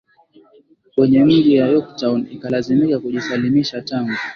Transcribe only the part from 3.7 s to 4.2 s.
Tangu